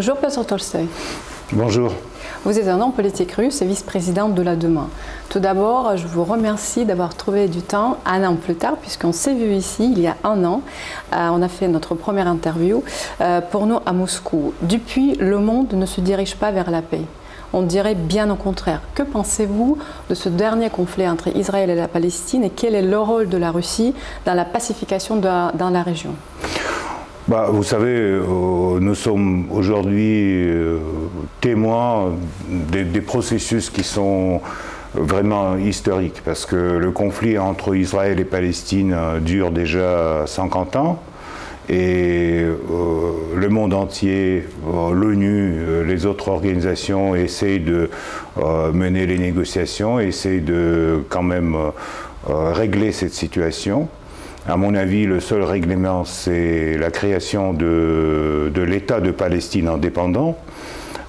[0.00, 0.88] Bonjour Peter Tolstoy.
[1.52, 1.92] Bonjour.
[2.46, 4.88] Vous êtes un homme politique russe et vice-président de la Demain.
[5.28, 9.34] Tout d'abord, je vous remercie d'avoir trouvé du temps un an plus tard, puisqu'on s'est
[9.34, 10.62] vu ici il y a un an.
[11.12, 12.82] Euh, on a fait notre première interview
[13.20, 14.54] euh, pour nous à Moscou.
[14.62, 17.02] Depuis, le monde ne se dirige pas vers la paix.
[17.52, 18.80] On dirait bien au contraire.
[18.94, 19.76] Que pensez-vous
[20.08, 23.36] de ce dernier conflit entre Israël et la Palestine et quel est le rôle de
[23.36, 23.92] la Russie
[24.24, 26.14] dans la pacification dans la région?
[27.30, 30.78] Bah, vous savez, euh, nous sommes aujourd'hui euh,
[31.40, 32.10] témoins
[32.48, 34.40] des, processus qui sont
[34.94, 41.00] vraiment historiques, parce que le conflit entre Israël et Palestine euh, dure déjà 50 ans,
[41.68, 42.42] et
[43.36, 44.44] le monde entier,
[44.92, 47.88] l'ONU, les autres organisations essayent de
[48.72, 51.56] mener les négociations, essayent de quand même
[52.26, 53.88] régler cette situation.
[54.50, 60.36] À mon avis, le seul règlement, c'est la création de, l'État de Palestine indépendant.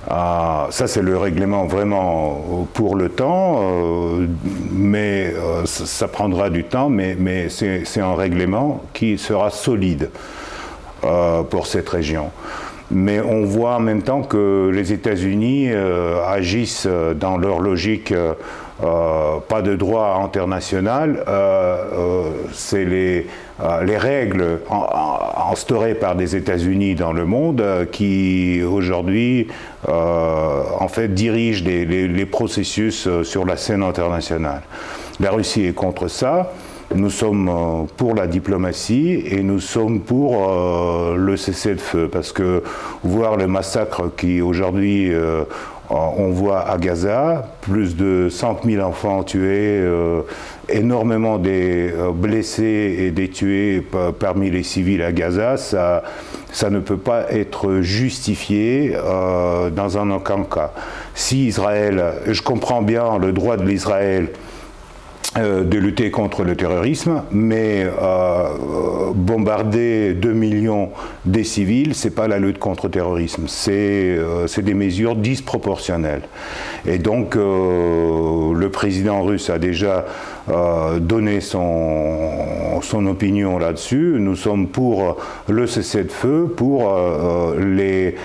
[0.08, 4.28] Ah, ça, c'est le règlement vraiment pour le temps, euh,
[4.72, 10.12] mais euh, ça, prendra du temps, mais, mais c'est un règlement qui sera solide
[11.04, 12.30] euh, pour cette région.
[12.92, 15.72] Mais on voit en même temps que les États-Unis
[16.28, 18.14] agissent dans leur logique
[18.84, 23.28] euh, pas de droit international, euh, euh, c'est les,
[23.86, 24.60] les, règles
[25.52, 29.50] instaurées par des États-Unis dans le monde qui aujourd'hui
[29.88, 34.62] en fait dirigent les, processus sur la scène internationale.
[35.20, 36.52] La Russie est contre ça.
[36.96, 40.50] Nous sommes pour la diplomatie et nous sommes pour
[41.16, 42.64] le cessez-le-feu parce que
[43.04, 45.12] voir le massacre qui aujourd'hui
[45.92, 50.22] on voit à Gaza plus de 100 000 enfants tués, euh,
[50.70, 53.86] énormément des euh, blessés et des tués
[54.20, 55.58] parmi les civils à Gaza.
[55.58, 56.04] Ça,
[56.52, 60.74] ça ne peut pas être justifié dans un aucun cas.
[61.14, 64.51] Si Israël, je comprends bien le droit de l'Israël euh,
[65.38, 70.90] de lutter contre le terrorisme, mais euh, bombarder 2 millions
[71.24, 76.24] des civils, c'est pas la lutte contre le terrorisme, c'est euh, des mesures disproportionnelles.
[76.86, 80.06] Et donc le président russe a déjà
[81.00, 84.16] donné son, son opinion là-dessus.
[84.18, 86.92] Nous sommes pour le cessez-le-feu, pour
[87.60, 88.16] les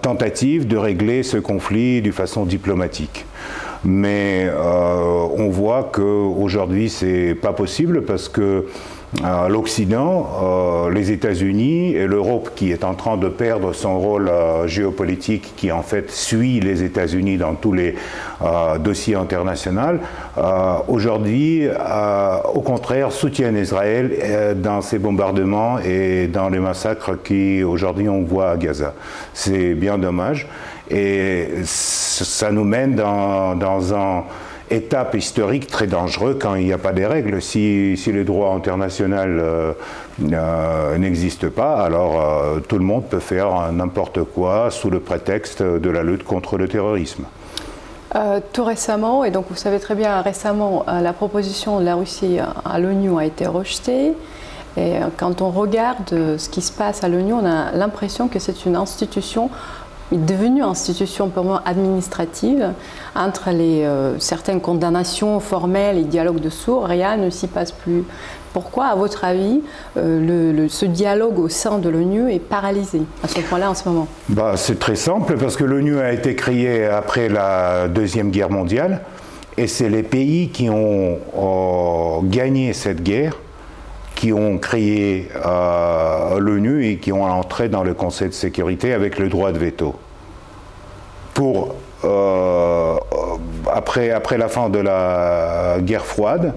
[0.00, 3.26] tentatives de régler ce conflit de façon diplomatique.
[3.84, 8.66] Mais euh, on voit qu'aujourd'hui, c'est pas possible parce que
[9.22, 14.30] euh, l'Occident, euh, les États-Unis et l'Europe qui est en train de perdre son rôle
[14.66, 17.94] géopolitique qui en fait suit les États-Unis dans tous les
[18.80, 20.00] dossiers internationaux,
[20.88, 21.68] aujourd'hui
[22.54, 28.56] au contraire soutiennent Israël dans ces bombardements et dans les massacres qu'aujourd'hui on voit à
[28.56, 28.94] Gaza.
[29.32, 30.48] C'est bien dommage.
[30.90, 34.24] Et ça nous mène dans, dans un
[34.70, 37.40] étape historique très dangereux quand il n'y a pas des règles.
[37.42, 39.72] Si, si le droit international euh,
[40.32, 45.62] euh, n'existe pas, alors euh, tout le monde peut faire n'importe quoi sous le prétexte
[45.62, 47.24] de la lutte contre le terrorisme.
[48.52, 52.78] tout récemment, et donc vous savez très bien, récemment, la proposition de la Russie à
[52.78, 54.12] l'ONU a été rejetée.
[54.76, 58.66] Et quand on regarde ce qui se passe à l'ONU, on a l'impression que c'est
[58.66, 59.50] une institution
[60.12, 62.72] devenue institution purement administrative.
[63.14, 68.04] Entre les, euh, certaines condamnations formelles et dialogues de sourds, rien ne s'y passe plus.
[68.52, 69.62] Pourquoi, à votre avis,
[69.96, 74.06] euh, ce dialogue au sein de l'ONU est paralysé à ce point-là en ce moment?
[74.28, 79.00] Bah, C'est très simple, parce que l'ONU a été créée après la Deuxième Guerre mondiale,
[79.56, 81.18] et c'est les pays qui ont
[82.22, 83.34] gagné cette guerre
[84.24, 89.18] qui ont créé euh, l'ONU et qui ont entré dans le Conseil de sécurité avec
[89.18, 89.94] le droit de veto.
[91.34, 91.74] Pour,
[92.04, 92.96] euh,
[93.70, 96.54] après, après la fin de la guerre froide,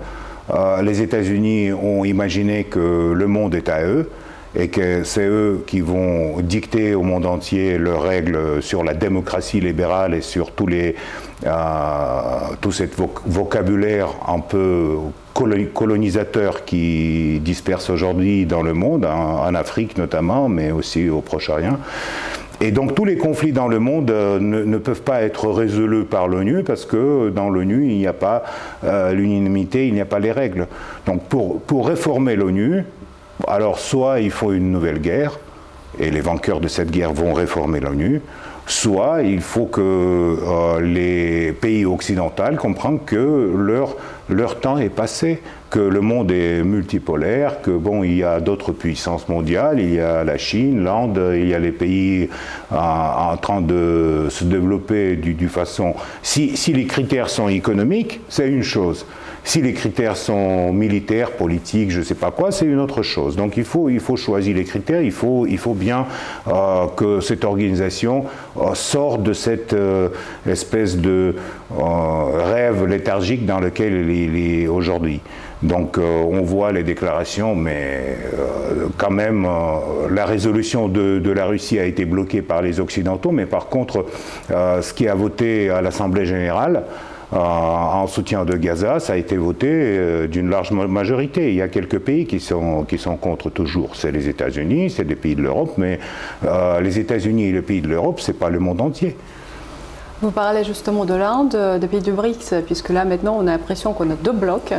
[0.50, 4.10] euh, les États-Unis ont imaginé que le monde est à eux
[4.60, 9.60] et que c'est eux qui vont dicter au monde entier leurs règles sur la démocratie
[9.60, 10.96] libérale et sur les,
[12.62, 12.96] tout cet
[13.26, 14.96] vocabulaire un peu
[15.74, 21.78] colonisateur qui disperse aujourd'hui dans le monde, en, Afrique notamment, mais aussi au Proche-Orient.
[22.60, 26.28] Et donc tous les conflits dans le monde euh, ne, peuvent pas être résolus par
[26.28, 28.44] l'ONU parce que dans l'ONU, il n'y a pas
[28.84, 30.66] euh, l'unanimité, il n'y a pas les règles.
[31.06, 32.84] Donc pour réformer l'ONU,
[33.48, 35.40] alors soit il faut une nouvelle guerre,
[36.00, 38.22] et les vainqueurs de cette guerre vont réformer l'ONU,
[38.68, 43.96] soit il faut que euh, les pays occidentaux comprennent que leur,
[44.30, 48.74] leur temps est passé, que le monde est multipolaire, que bon, il y a d'autres
[48.74, 52.30] puissances mondiales, il y a la Chine, l'Inde, il y a les pays
[52.72, 55.96] en train de se développer du, façon.
[56.22, 59.06] Si les critères sont économiques, c'est une chose.
[59.48, 63.38] Si les critères sont militaires, politiques, je ne sais pas quoi, c'est une autre chose.
[63.38, 66.06] Donc il faut, il faut choisir les critères, il faut, il faut bien
[66.50, 68.26] euh, que cette organisation
[68.58, 70.10] euh, sorte de cette euh,
[70.46, 71.36] espèce de
[71.72, 75.22] rêve léthargique dans lequel il est aujourd'hui.
[75.64, 78.18] Donc on voit les déclarations, mais
[78.98, 79.48] quand même,
[80.12, 84.06] la résolution de, de, la Russie a été bloquée par les Occidentaux, mais par contre,
[84.50, 86.84] ce qui a voté à l'Assemblée générale,
[87.32, 91.50] en soutien de Gaza, ça a été voté euh, d'une large majorité.
[91.50, 93.96] Il y a quelques pays qui sont, qui sont contre toujours.
[93.96, 96.00] C'est les États-Unis, c'est des pays de l'Europe, mais
[96.46, 99.16] euh, les États-Unis et les pays de l'Europe, c'est pas le monde entier.
[100.20, 103.52] Vous parlez justement de l'Inde, euh, des pays du BRICS, puisque là maintenant on a
[103.52, 104.74] l'impression qu'on a deux blocs.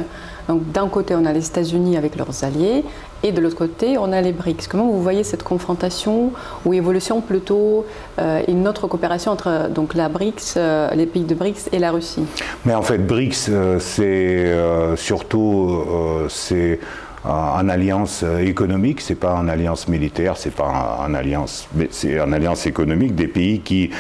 [0.49, 2.85] Donc d'un côté on a les États-Unis avec leurs alliés
[3.23, 4.67] et de l'autre côté on a les BRICS.
[4.69, 6.33] Comment vous voyez cette confrontation
[6.65, 7.87] ou évolution plutôt
[8.19, 11.93] euh, une autre coopération entre donc la BRICS, euh, les pays de BRICS et la
[11.93, 12.25] Russie?
[12.65, 14.53] Mais en fait BRICS c'est
[14.97, 15.85] surtout
[16.29, 16.81] c'est
[17.25, 22.67] en alliance économique, c'est pas en alliance militaire, c'est pas en alliance, c'est en alliance
[22.67, 23.91] économique des pays qui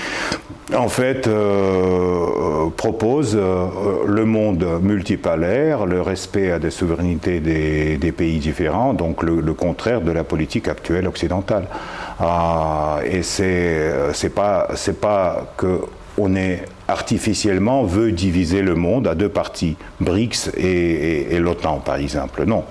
[0.77, 2.69] en fait, euh,
[3.35, 10.01] euh, le monde multipolaire, le respect à des souverainetés des, pays différents, donc le, contraire
[10.01, 11.67] de la politique actuelle occidentale.
[12.21, 14.69] Ah, et c'est c'est pas
[15.01, 15.81] pas que
[16.19, 22.45] on est artificiellement veut diviser le monde à deux parties, BRICS et, l'OTAN par exemple.
[22.45, 22.65] Non.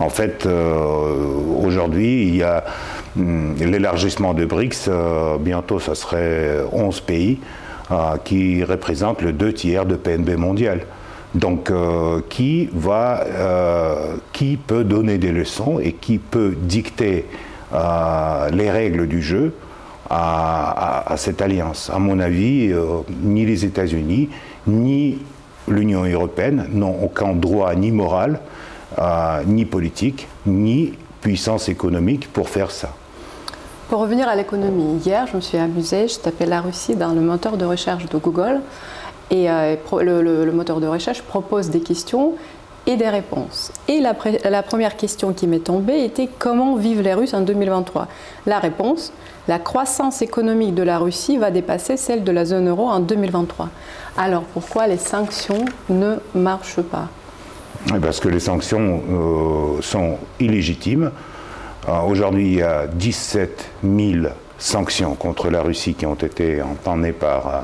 [0.00, 1.14] En fait, euh,
[1.62, 2.64] aujourd'hui, il y a
[3.18, 7.40] Hmm, l'élargissement de BRICS, euh, bientôt ça serait 11 pays
[7.90, 10.82] euh, qui représentent le deux tiers de PNB mondial.
[11.34, 11.70] Donc,
[12.30, 13.22] qui, va,
[14.32, 17.26] qui peut donner des leçons et qui peut dicter
[17.70, 19.52] les règles du jeu
[20.10, 22.72] à, cette alliance À mon avis,
[23.22, 24.30] ni les États-Unis,
[24.66, 25.18] ni
[25.68, 28.40] l'Union européenne n'ont aucun droit ni moral,
[29.46, 32.90] ni politique, ni puissance économique pour faire ça.
[33.88, 37.20] Pour revenir à l'économie, hier, je me suis amusée, je tapais la Russie dans le
[37.22, 38.60] moteur de recherche de Google
[39.30, 42.34] et euh, le, moteur de recherche propose des questions
[42.88, 43.70] et des réponses.
[43.86, 44.14] Et la,
[44.62, 48.08] première question qui m'est tombée était comment vivent les Russes en 2023
[48.46, 49.12] La réponse,
[49.46, 53.68] la croissance économique de la Russie va dépasser celle de la zone euro en 2023.
[54.16, 57.08] Alors pourquoi les sanctions ne marchent pas?
[58.00, 61.12] Parce que les sanctions euh, sont illégitimes.
[62.06, 64.26] Aujourd'hui, il y a 17 000
[64.58, 67.60] sanctions contre la Russie qui ont été entendues par euh,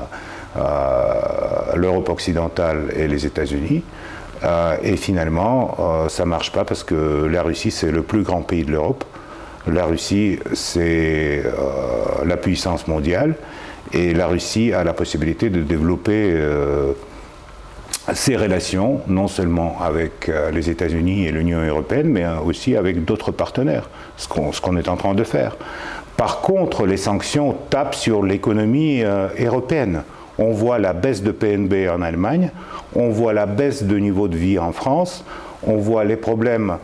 [0.57, 3.83] euh, l'Europe occidentale et les États-Unis.
[4.45, 8.41] Euh, et finalement, ça ne marche pas parce que la Russie, c'est le plus grand
[8.41, 9.03] pays de l'Europe.
[9.67, 11.43] La Russie, c'est
[12.23, 13.35] la puissance mondiale.
[13.93, 16.33] Et la Russie a la possibilité de développer
[18.13, 23.03] ces relations, non seulement avec euh, les États-Unis et l'Union européenne, mais euh, aussi avec
[23.03, 25.57] d'autres partenaires, ce qu'on est en train de faire.
[26.15, 30.03] Par contre, les sanctions tapent sur l'économie euh, européenne.
[30.37, 32.51] On voit la baisse de PNB en Allemagne,
[32.95, 35.23] on voit la baisse de niveau de vie en France,
[35.65, 36.77] on voit les problèmes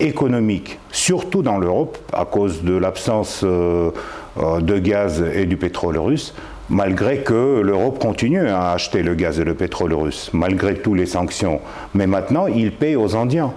[0.00, 6.34] économiques, surtout dans l'Europe, à cause de l'absence de gaz et du pétrole russe
[6.72, 11.06] malgré que l'Europe continue à acheter le gaz et le pétrole russe, malgré toutes les
[11.06, 11.60] sanctions.
[11.94, 13.52] Mais maintenant, il paye aux Indiens.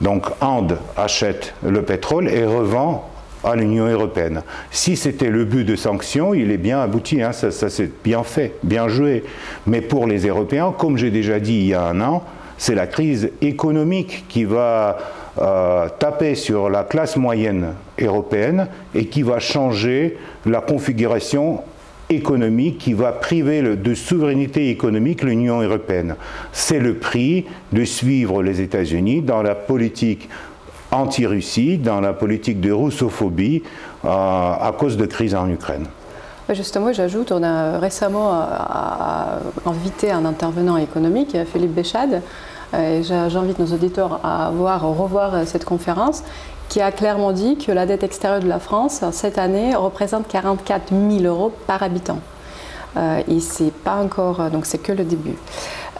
[0.00, 3.09] Donc, Inde achète le pétrole et revend
[3.44, 4.42] à l'Union européenne.
[4.70, 8.22] Si c'était le but de sanctions, il est bien abouti, hein, ça, ça c'est bien
[8.22, 9.24] fait, bien joué.
[9.66, 12.24] Mais pour les Européens, comme j'ai déjà dit il y a un an,
[12.58, 14.98] c'est la crise économique qui va
[15.38, 21.62] euh, taper sur la classe moyenne européenne et qui va changer la configuration
[22.10, 26.16] économique qui va priver de souveraineté économique l'Union européenne.
[26.52, 30.28] C'est le prix de suivre les États-Unis dans la politique
[30.90, 33.62] anti-Russie, dans la politique de russophobie
[34.04, 35.86] euh, à cause de crise en Ukraine.
[36.50, 42.22] Justement, j'ajoute, on a récemment euh, invité un intervenant économique, Philippe Béchade,
[42.76, 46.22] et j'invite nos auditeurs à voir, revoir cette conférence
[46.68, 50.92] qui a clairement dit que la dette extérieure de la France cette année représente 44
[50.92, 52.20] 000 euros par habitant.
[52.96, 55.34] Euh, et c'est pas encore, donc c'est que le début.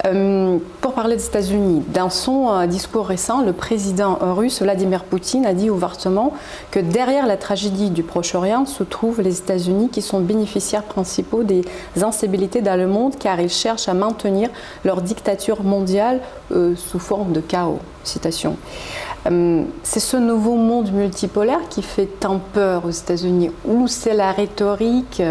[0.07, 5.45] Euh, pour parler des États-Unis, dans son euh, discours récent, le président russe Vladimir Poutine
[5.45, 6.33] a dit ouvertement
[6.71, 11.63] que derrière la tragédie du Proche-Orient se trouvent les États-Unis qui sont bénéficiaires principaux des
[12.01, 14.49] instabilités dans le monde car ils cherchent à maintenir
[14.85, 16.21] leur dictature mondiale
[16.53, 17.81] euh, sous forme de chaos.
[18.03, 18.57] Citation.
[19.27, 25.23] c'est ce nouveau monde multipolaire qui fait tant peur aux États-Unis ou c'est la rhétorique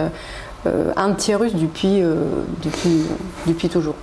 [0.96, 2.04] anti-russe depuis,
[3.70, 3.96] toujours?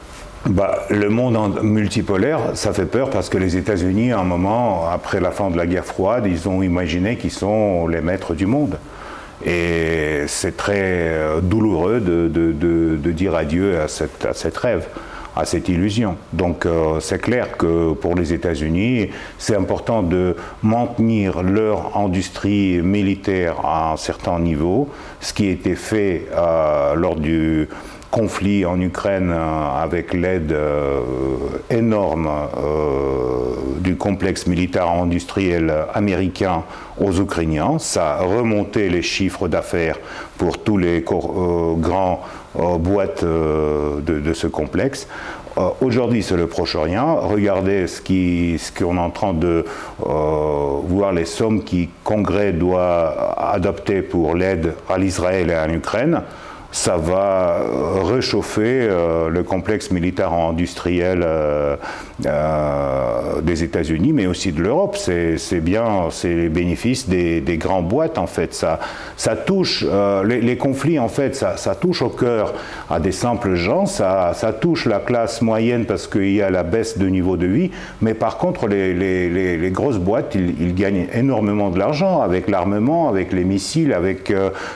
[0.49, 5.21] Bah, le monde multipolaire, ça fait peur parce que les États-Unis, à un moment, après
[5.21, 8.79] la fin de la guerre froide, ils ont imaginé qu'ils sont les maîtres du monde.
[9.45, 14.87] Et c'est très euh, douloureux de, dire adieu à cette, rêve,
[15.37, 16.17] à cette illusion.
[16.33, 23.61] Donc euh, c'est clair que pour les États-Unis, c'est important de maintenir leur industrie militaire
[23.63, 24.89] à un certain niveau,
[25.21, 27.69] ce qui a été fait euh, lors du
[28.11, 30.57] conflit en Ukraine euh, avec l'aide
[31.69, 32.31] énorme
[33.81, 36.63] du complexe militaire industriel américain
[36.99, 37.79] aux Ukrainiens.
[37.79, 39.99] Ça a remonté les chiffres d'affaires
[40.39, 42.23] pour tous les grands
[42.79, 45.09] boîtes de, ce complexe.
[45.81, 47.21] Aujourd'hui, c'est le Proche-Orient.
[47.29, 48.01] Regardez ce
[48.73, 49.65] qu'on est en train de
[49.99, 56.23] voir, les sommes le Congrès doit adopter pour l'aide à l'Israël et à l'Ukraine
[56.77, 61.77] ça va euh, réchauffer euh, le complexe militaire industriel euh,
[63.41, 64.95] des États-Unis, mais aussi de l'Europe.
[64.99, 68.53] C'est bien, c'est les bénéfices des, des, grandes boîtes en fait.
[68.53, 68.79] Ça,
[69.17, 69.87] ça touche
[70.27, 72.53] les, conflits en fait, ça, touche au cœur
[72.91, 73.87] à des simples gens.
[73.87, 77.71] Ça, touche la classe moyenne parce qu'il y a la baisse de niveau de vie.
[78.03, 83.33] Mais par contre, les grosses boîtes, ils, ils, gagnent énormément de l'argent avec l'armement, avec
[83.33, 84.33] les missiles, avec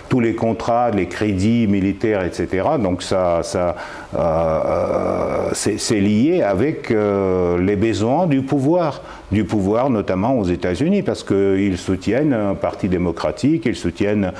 [0.09, 2.69] tous les contrats, les crédits militaires etc.
[2.79, 3.77] Donc ça, ça
[4.15, 11.03] euh, euh, c'est lié avec euh, les besoins du pouvoir, du pouvoir notamment aux États-Unis,
[11.03, 14.33] parce qu'ils soutiennent un parti démocratique, ils soutiennent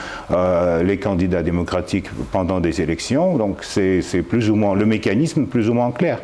[0.83, 3.37] les candidats démocratiques pendant des élections.
[3.37, 6.19] Donc c'est plus ou moins le mécanisme plus ou moins clair.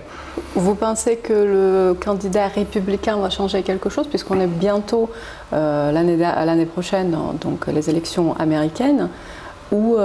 [0.55, 5.11] Vous pensez que le candidat républicain va changer quelque chose, puisqu'on est bientôt
[5.53, 9.09] l'année prochaine, donc les élections américaines,
[9.71, 9.97] où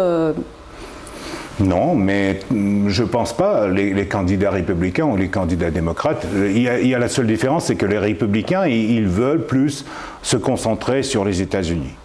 [1.59, 6.61] non, mais mm, je ne pense pas, les, candidats républicains ou les candidats démocrates, il
[6.61, 9.85] y a, la seule différence, c'est que les républicains, ils, veulent plus
[10.21, 11.95] se concentrer sur les États-Unis.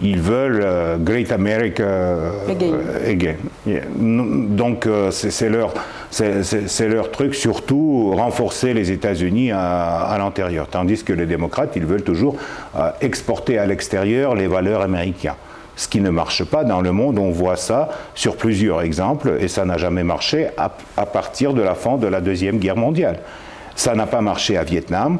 [0.00, 3.34] Ils veulent euh, Great America euh, again.
[3.66, 5.74] Donc euh, c'est leur,
[6.80, 10.68] leur, truc, surtout renforcer les États-Unis à, à l'intérieur.
[10.68, 12.36] Tandis que les démocrates, ils veulent toujours
[13.00, 15.34] exporter à l'extérieur les valeurs américaines
[15.76, 17.18] ce qui ne marche pas dans le monde.
[17.18, 21.74] On voit ça sur plusieurs exemples et ça n'a jamais marché à, partir de la
[21.74, 23.20] fin de la Deuxième Guerre mondiale.
[23.74, 25.18] Ça n'a pas marché à Vietnam,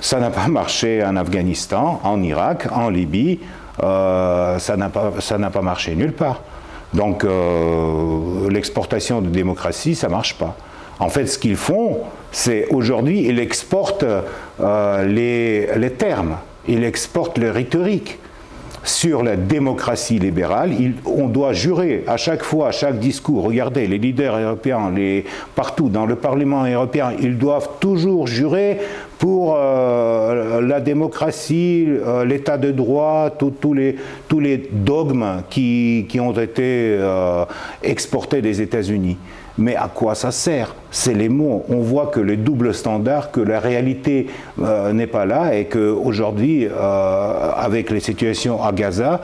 [0.00, 3.40] ça n'a pas marché en Afghanistan, en Irak, en Libye,
[3.82, 5.12] euh, ça n'a pas,
[5.52, 6.42] pas, marché nulle part.
[6.92, 10.56] Donc euh, l'exportation de démocratie, ça ne marche pas.
[10.98, 12.00] En fait, ce qu'ils font,
[12.32, 14.04] c'est aujourd'hui, ils exportent
[14.60, 16.36] euh, les, les termes,
[16.68, 18.18] ils exportent les rhétoriques
[18.86, 20.72] sur la démocratie libérale.
[21.04, 24.92] on doit jurer à chaque fois, à chaque discours, regardez, les leaders européens,
[25.54, 28.78] partout dans le Parlement européen, ils doivent toujours jurer
[29.18, 36.96] pour euh, la démocratie, euh, l'état de droit, tous les, dogmes qui, qui ont été
[36.98, 37.44] euh,
[37.82, 39.16] exportés des États-Unis.
[39.58, 40.74] Mais à quoi ça sert?
[40.90, 41.64] C'est les mots.
[41.68, 44.26] On voit que le double standard, que la réalité
[44.60, 49.22] euh, n'est pas là et qu'aujourd'hui, euh, avec les situations à Gaza,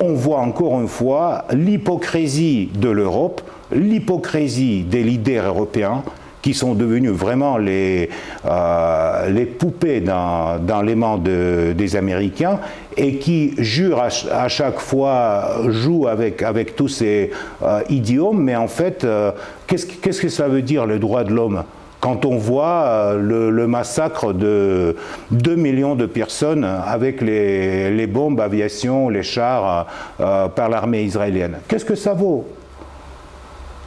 [0.00, 3.40] on voit encore une fois l'hypocrisie de l'Europe,
[3.72, 6.02] l'hypocrisie des leaders européens
[6.44, 8.10] qui sont devenus vraiment les,
[8.44, 12.60] euh, les poupées dans, dans, les mains des Américains
[12.98, 17.30] et qui jurent à, chaque fois, jouent avec, avec tous ces
[17.62, 19.32] euh, idiomes, mais en fait, euh,
[19.66, 21.64] qu'est-ce, qu'est-ce que ça veut dire le droit de l'homme?
[22.00, 24.96] Quand on voit le, massacre de
[25.30, 29.86] 2 millions de personnes avec les, les bombes aviation, les chars
[30.18, 31.56] par l'armée israélienne.
[31.66, 32.44] Qu'est-ce que ça vaut?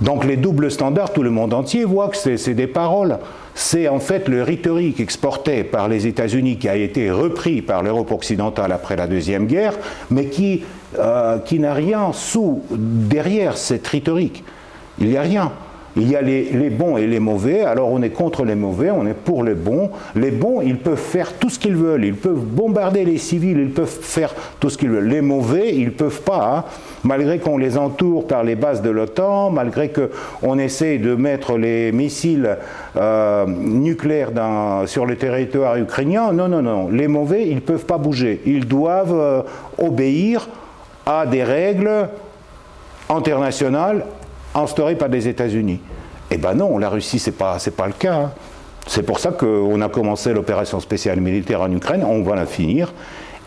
[0.01, 3.17] Donc les doubles standards, tout le monde entier voit que c'est des paroles.
[3.55, 8.11] C'est en fait le rhétorique exporté par les États-Unis qui a été repris par l'Europe
[8.11, 9.73] occidentale après la Deuxième Guerre,
[10.11, 10.63] mais qui,
[10.99, 14.43] euh, qui n'a rien sous, derrière cette rhétorique.
[14.99, 15.51] Il n'y a rien.
[15.99, 19.07] Il y a les, bons et les mauvais, alors on est contre les mauvais, on
[19.07, 19.89] est pour les bons.
[20.15, 23.71] Les bons, ils peuvent faire tout ce qu'ils veulent, ils peuvent bombarder les civils, ils
[23.71, 25.07] peuvent faire tout ce qu'ils veulent.
[25.07, 26.63] Les mauvais, ils ne peuvent pas, hein.
[27.03, 31.91] malgré qu'on les entoure par les bases de l'OTAN, malgré qu'on essaie de mettre les
[31.91, 32.57] missiles
[32.95, 34.31] euh, nucléaires
[34.85, 36.31] sur le territoire ukrainien.
[36.31, 36.89] Non, non, non.
[36.89, 38.41] Les mauvais, ils ne peuvent pas bouger.
[38.45, 39.41] Ils doivent euh,
[39.79, 40.47] obéir
[41.07, 42.09] à des règles
[43.09, 44.03] internationales
[44.57, 45.79] instaurée par les États-Unis.
[46.31, 48.15] Eh bien non, la Russie, ce n'est pas, pas le cas.
[48.15, 48.31] Hein.
[48.87, 52.93] C'est pour ça qu'on a commencé l'opération spéciale militaire en Ukraine, on va la finir.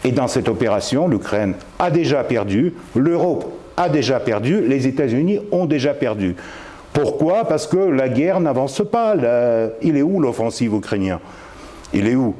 [0.04, 5.66] Et dans cette opération, l'Ukraine a déjà perdu, l'Europe a déjà perdu, les États-Unis ont
[5.66, 6.36] déjà perdu.
[6.92, 7.44] Pourquoi?
[7.44, 9.14] Parce que la guerre n'avance pas.
[9.82, 11.18] Il est où l'offensive ukrainienne
[11.92, 12.34] Il est où?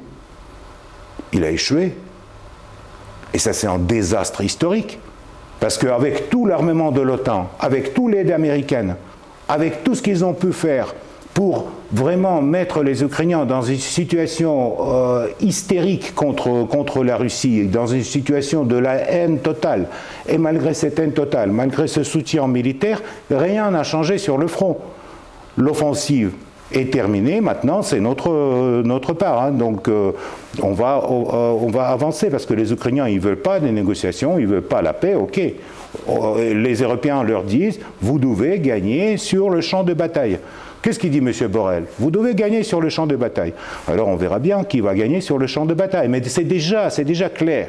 [1.32, 1.94] Il a échoué.
[3.32, 4.98] Et ça, c'est un désastre historique.
[5.60, 8.96] Parce qu'avec tout l'armement de l'OTAN, avec toute l'aide américaine,
[9.48, 10.94] avec tout ce qu'ils ont pu faire
[11.34, 17.86] pour vraiment mettre les Ukrainiens dans une situation euh, hystérique contre, contre la Russie, dans
[17.86, 19.88] une situation de la haine totale,
[20.26, 24.78] et malgré cette haine totale, malgré ce soutien militaire, rien n'a changé sur le front.
[25.56, 26.32] L'offensive
[26.72, 29.42] est terminée, maintenant c'est notre, notre part.
[29.42, 29.50] Hein.
[29.52, 30.12] Donc euh,
[30.62, 33.72] on, va, euh, on, va avancer parce que les Ukrainiens ils ne veulent pas des
[33.72, 35.40] négociations, ils ne veulent pas la paix, ok.
[36.08, 40.38] Euh, les Européens leur disent vous devez gagner sur le champ de bataille.
[40.82, 41.32] Qu'est-ce qu'il dit M.
[41.48, 41.84] Borrell?
[41.98, 43.52] Vous devez gagner sur le champ de bataille.
[43.86, 46.08] Alors on verra bien qui va gagner sur le champ de bataille.
[46.08, 47.68] Mais c'est déjà, déjà clair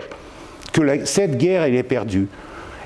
[0.71, 2.27] que cette guerre elle est perdue.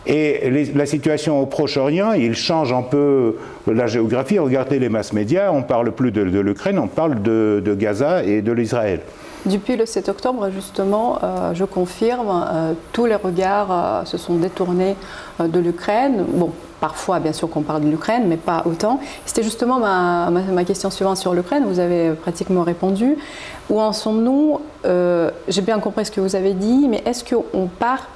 [0.07, 4.37] Et la situation au Proche-Orient, il change un peu la géographie.
[4.37, 8.41] Regardez les masses médias, on ne parle plus de, l'Ukraine, on parle de, Gaza et
[8.41, 8.99] de l'Israël.
[9.45, 14.35] Depuis le 7 octobre, justement, euh, je confirme, euh, tous les regards euh, se sont
[14.35, 14.95] détournés
[15.39, 16.25] de l'Ukraine.
[16.27, 18.99] Bon, parfois, bien sûr, qu'on parle de l'Ukraine, mais pas autant.
[19.23, 21.63] C'était justement ma, ma, question suivante sur l'Ukraine.
[21.67, 23.17] Vous avez pratiquement répondu.
[23.69, 24.61] Où en sommes-nous?
[25.47, 28.07] J'ai bien compris ce que vous avez dit, mais est-ce qu'on part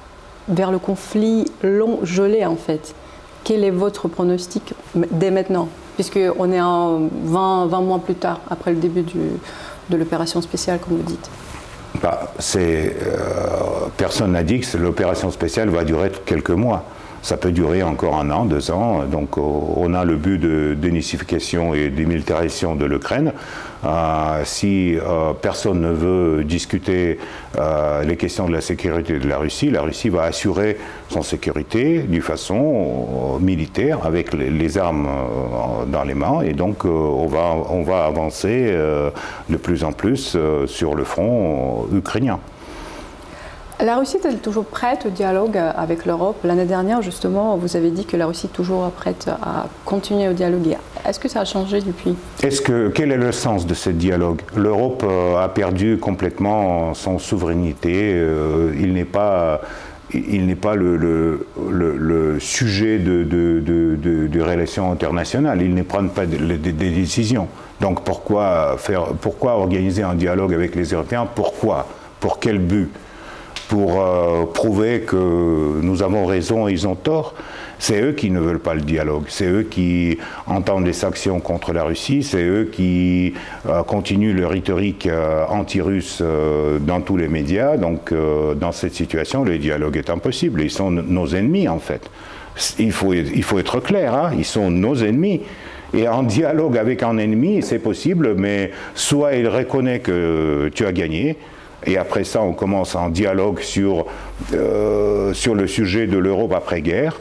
[0.50, 2.94] vers le conflit long gelé en fait.
[3.44, 8.72] Quel est votre pronostic dès maintenant Puisqu'on est en 20, 20, mois plus tard, après
[8.72, 11.30] le début de l'opération spéciale, comme vous dites.
[12.02, 12.90] Bah, euh,
[13.98, 16.86] personne n'a dit que l'opération spéciale va durer quelques mois.
[17.22, 19.04] Ça peut durer encore un an, deux ans.
[19.06, 23.34] Donc on a le but de dénissification et démilitarisation de l'Ukraine.
[23.86, 27.18] Euh, si euh, personne ne veut discuter
[27.58, 30.78] euh, les questions de la sécurité de la Russie, la Russie va assurer
[31.10, 35.08] son sécurité d'une façon militaire avec les, armes
[35.88, 38.72] dans les mains et donc on va avancer
[39.50, 42.40] de plus en plus sur le front ukrainien.
[43.82, 46.36] La Russie est-elle toujours prête au dialogue avec l'Europe?
[46.44, 50.34] L'année dernière, justement, vous avez dit que la Russie est toujours prête à continuer au
[50.34, 50.76] dialoguer.
[51.08, 52.14] Est-ce que ça a changé depuis?
[52.44, 54.42] Est-ce que quel est le sens de ce dialogue?
[54.54, 58.12] L'Europe euh, a perdu complètement son souveraineté.
[58.16, 59.62] Euh, il n'est pas
[60.14, 61.46] il n'est pas le,
[62.42, 67.48] sujet de, relations internationales, il ne prend pas des décisions.
[67.80, 71.28] Donc pourquoi, faire, pourquoi organiser un dialogue avec les Européens?
[71.34, 71.88] Pourquoi?
[72.20, 72.90] Pour quel but?
[73.70, 77.36] Pour euh, prouver que nous avons raison et ils ont tort.
[77.78, 81.72] C'est eux qui ne veulent pas le dialogue, c'est eux qui entendent des sanctions contre
[81.72, 83.36] la Russie, c'est eux qui
[83.70, 86.22] euh, continuent le rhétorique euh, anti-russe
[86.82, 87.78] dans tous les médias.
[87.78, 88.14] Donc
[88.60, 90.62] dans cette situation, le dialogue est impossible.
[90.62, 92.10] Ils sont nos ennemis en fait.
[92.80, 94.32] Il faut, il faut être clair, hein.
[94.38, 95.42] ils sont nos ennemis.
[95.94, 100.92] Et en dialogue avec un ennemi, c'est possible, mais soit il reconnaît que tu as
[100.92, 101.38] gagné,
[101.86, 104.06] et après ça, on commence un dialogue sur,
[104.54, 107.20] euh, sur le sujet de l'Europe après-guerre.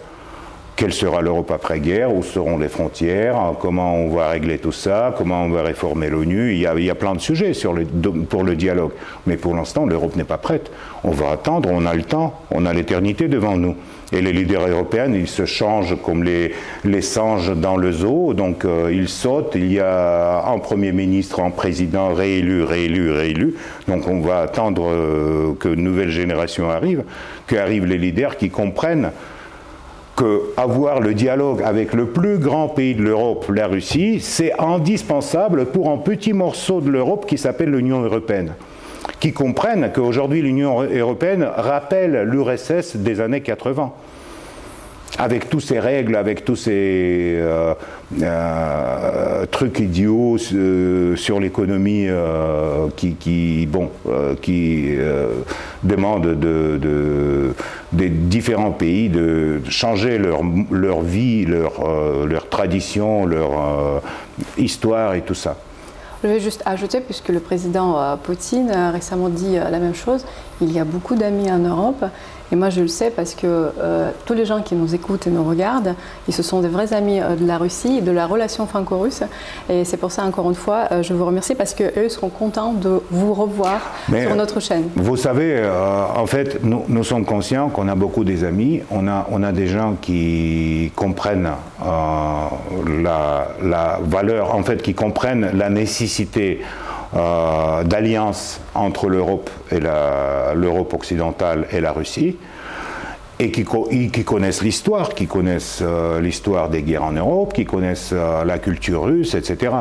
[0.78, 5.42] Quelle sera l'Europe après-guerre Où seront les frontières Comment on va régler tout ça Comment
[5.42, 8.54] on va réformer l'ONU il, il, y a plein de sujets sur le, pour le
[8.54, 8.92] dialogue.
[9.26, 10.70] Mais pour l'instant, l'Europe n'est pas prête.
[11.02, 13.74] On va attendre, on a le temps, on a l'éternité devant nous.
[14.12, 18.64] Et les leaders européens, ils se changent comme les, les singes dans le zoo, donc
[18.64, 23.56] euh, ils sautent, il y a un Premier ministre, un président réélu, réélu, réélu,
[23.88, 27.02] donc on va attendre euh, que nouvelle génération arrive,
[27.48, 29.10] qu'arrivent les leaders qui comprennent
[30.18, 35.90] qu'avoir le dialogue avec le plus grand pays de l'Europe, la Russie, c'est indispensable pour
[35.90, 38.54] un petit morceau de l'Europe qui s'appelle l'Union européenne.
[39.20, 43.92] Qui comprennent qu'aujourd'hui l'Union européenne rappelle l'URSS des années 80
[45.16, 47.74] avec tous ces règles, avec tous ces euh,
[48.22, 52.08] euh, trucs idiots euh, sur l'économie
[52.96, 53.90] qui, bon,
[54.42, 54.96] qui
[55.82, 57.54] demandent de,
[57.92, 60.40] des différents pays de changer leur,
[60.70, 64.02] leur vie, leur, leur tradition, leur
[64.56, 65.56] histoire et tout ça.
[66.22, 70.24] Je vais juste ajouter, puisque le président Poutine a récemment dit la même chose,
[70.60, 72.04] il y a beaucoup d'amis en Europe
[72.50, 75.30] et moi, je le sais parce que euh, tous les gens qui nous écoutent et
[75.30, 75.94] nous regardent,
[76.28, 79.22] ils se sont des vrais amis euh, de la Russie, de la relation franco-russe.
[79.68, 82.72] Et c'est pour ça, encore une fois, euh, je vous remercie parce qu'eux seront contents
[82.72, 84.84] de vous revoir sur notre chaîne.
[84.96, 85.62] Vous savez,
[86.16, 88.80] en fait, nous, nous sommes conscients qu'on a beaucoup des amis.
[88.90, 91.50] On a, on a des gens qui comprennent
[91.82, 96.60] la, la valeur, en fait, qui comprennent la nécessité
[97.16, 102.36] euh, d'alliance entre l'Europe et l'Europe occidentale et la Russie,
[103.38, 108.44] et qui, connaissent l'histoire, qui connaissent euh, l'histoire des guerres en Europe, qui connaissent euh,
[108.44, 109.72] la culture russe, etc.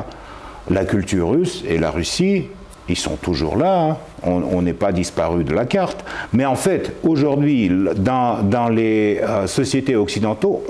[0.70, 2.46] La culture russe et la Russie,
[2.88, 3.98] ils sont toujours là, hein.
[4.24, 6.06] on n'est pas disparu de la carte.
[6.32, 10.63] Mais en fait, aujourd'hui, dans, les sociétés occidentaux,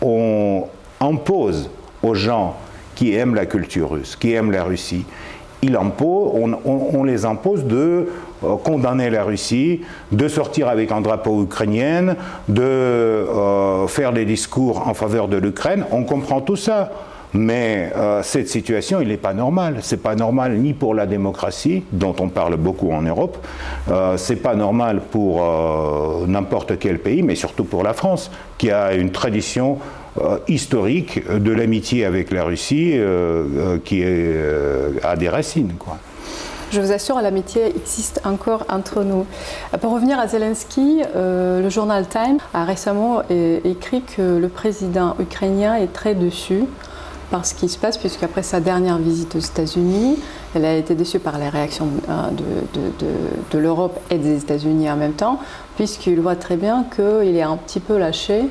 [0.00, 0.68] on
[1.00, 1.68] impose
[2.02, 2.56] aux gens
[2.94, 5.04] qui aiment la culture russe, qui aiment la Russie,
[5.74, 8.08] on, les impose de
[8.42, 9.80] euh, condamner la Russie,
[10.12, 12.16] de sortir avec un drapeau ukrainien,
[12.48, 15.84] de euh, faire des discours en faveur de l'Ukraine.
[15.90, 16.90] On comprend tout ça.
[17.36, 19.78] Mais euh, cette situation, il n'est pas normal.
[19.80, 23.44] C'est pas normal ni pour la démocratie, dont on parle beaucoup en Europe.
[23.90, 25.42] Euh, c'est pas normal pour
[26.28, 29.78] n'importe quel pays, mais surtout pour la France, qui a une tradition
[30.48, 34.02] historique de l'amitié avec la Russie euh, euh, qui
[35.02, 35.72] a des racines.
[36.72, 39.26] Je vous assure, l'amitié existe encore entre nous.
[39.80, 45.92] Pour revenir à Zelensky, le journal Time a récemment écrit que le président ukrainien est
[45.92, 46.64] très déçu
[47.30, 50.18] par ce qui se passe, puisqu'après sa dernière visite aux États-Unis,
[50.54, 51.88] elle a été déçue par les réactions
[53.52, 55.38] de, l'Europe et des États-Unis en même temps,
[55.76, 58.48] puisqu'il voit très bien qu'il est un petit peu lâché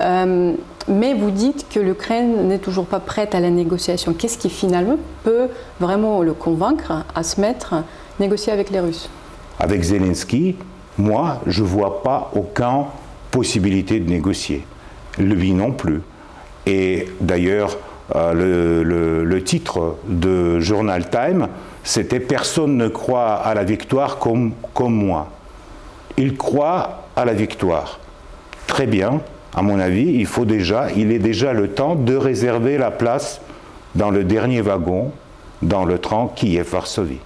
[0.00, 0.52] euh,
[0.88, 4.14] mais vous dites que l'Ukraine n'est toujours pas prête à la négociation.
[4.14, 5.48] Qu'est-ce qui finalement peut
[5.80, 7.84] vraiment le convaincre à se mettre à
[8.20, 9.10] négocier avec les Russes?
[9.58, 10.56] Avec Zelensky,
[10.96, 12.86] moi, je ne vois pas aucune
[13.30, 14.64] possibilité de négocier.
[15.18, 16.00] Lui non plus.
[16.66, 17.76] Et d'ailleurs,
[18.14, 21.48] euh, le, le, titre de Journal Time,
[21.84, 25.28] c'était Personne ne croit à la victoire comme, comme moi.
[26.16, 28.00] Il croit à la victoire.
[28.66, 29.20] Très bien,
[29.54, 33.40] à mon avis, il faut déjà, il est déjà le temps de réserver la place
[33.94, 35.10] dans le dernier wagon,
[35.62, 37.20] dans le train Kiev-Varsovie.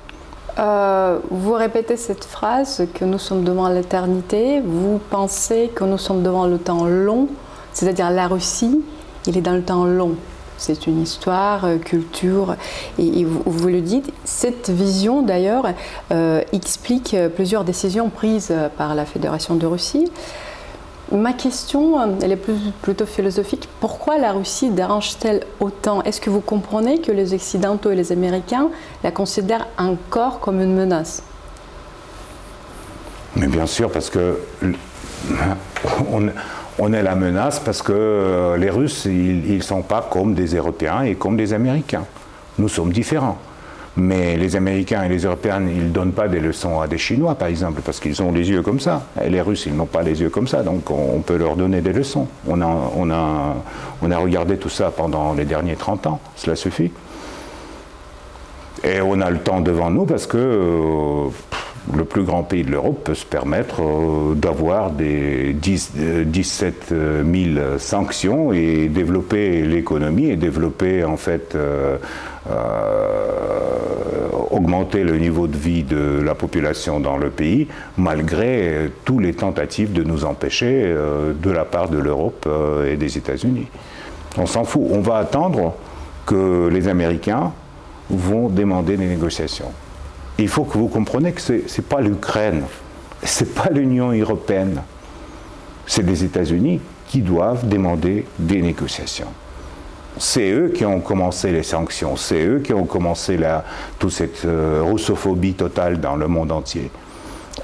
[0.59, 4.61] Euh, vous répétez cette phrase que nous sommes devant l'éternité.
[4.61, 7.29] Vous pensez que nous sommes devant le temps long,
[7.73, 8.81] c'est-à-dire la Russie,
[9.27, 10.15] il est dans le temps long.
[10.59, 12.57] C'est une histoire, euh, culture,
[12.99, 14.13] et, vous, le dites.
[14.25, 15.67] Cette vision, d'ailleurs,
[16.13, 20.11] euh, explique plusieurs décisions prises par la Fédération de Russie.
[21.13, 22.41] Ma question, elle est
[22.81, 23.69] plutôt philosophique.
[23.81, 26.03] Pourquoi la Russie dérange-t-elle autant?
[26.05, 28.71] Est-ce que vous comprenez que les Occidentaux et les Américains
[29.05, 31.23] la considèrent encore comme une menace?
[33.37, 34.39] Bien sûr, parce que
[36.79, 40.55] on, est la menace parce que euh, les Russes, ils ne sont pas comme des
[40.55, 42.07] Européens et comme des Américains.
[42.59, 43.37] Nous sommes différents.
[43.97, 47.35] Mais les Américains et les Européens, ils ne donnent pas des leçons à des Chinois,
[47.35, 49.03] par exemple, parce qu'ils ont les yeux comme ça.
[49.23, 51.83] Et les Russes, ils n'ont pas les yeux comme ça, donc on peut leur donner
[51.83, 52.27] des leçons.
[52.49, 53.55] On a,
[54.17, 56.91] regardé tout ça pendant les derniers 30 ans, cela suffit.
[58.85, 61.29] Et on a le temps devant nous parce que euh,
[61.95, 67.79] le plus grand pays de l'Europe peut se permettre euh, d'avoir des 17 000 euh,
[67.79, 71.57] sanctions et développer l'économie et développer en fait
[74.53, 79.93] augmenter le niveau de vie de la population dans le pays, malgré toutes les tentatives
[79.93, 83.67] de nous empêcher euh, de la part de l'Europe euh, et des États-Unis.
[84.37, 84.83] On s'en fout.
[84.91, 85.75] On va attendre
[86.27, 87.53] que les Américains
[88.11, 89.73] vont demander des négociations.
[90.39, 92.65] Il faut que vous compreniez que ce n'est pas l'Ukraine,
[93.23, 94.83] ce n'est pas l'Union européenne,
[95.87, 99.29] c'est les États-Unis qui doivent demander des négociations
[100.19, 103.65] c'est eux qui ont commencé les sanctions, c'est eux qui ont commencé la,
[103.99, 106.91] toute cette euh, russophobie totale dans le monde entier.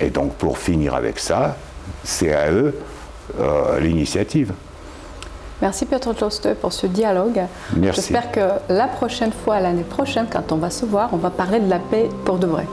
[0.00, 1.56] Et donc pour finir avec ça,
[2.04, 2.74] c'est à eux
[3.40, 4.52] euh, l'initiative.
[5.60, 7.42] Merci Piotr Joste pour ce dialogue.
[7.82, 11.58] J'espère que la prochaine fois, l'année prochaine, quand on va se voir, on va parler
[11.58, 12.64] de la paix pour de vrai.